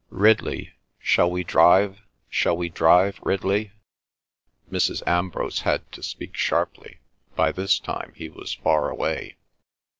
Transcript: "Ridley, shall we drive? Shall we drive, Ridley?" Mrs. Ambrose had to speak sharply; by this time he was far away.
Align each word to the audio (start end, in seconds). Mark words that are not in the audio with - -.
"Ridley, 0.09 0.73
shall 0.97 1.29
we 1.29 1.43
drive? 1.43 2.01
Shall 2.27 2.57
we 2.57 2.69
drive, 2.69 3.19
Ridley?" 3.21 3.71
Mrs. 4.71 5.03
Ambrose 5.05 5.59
had 5.61 5.91
to 5.91 6.01
speak 6.01 6.35
sharply; 6.35 7.01
by 7.35 7.51
this 7.51 7.77
time 7.77 8.13
he 8.15 8.27
was 8.27 8.51
far 8.51 8.89
away. 8.89 9.35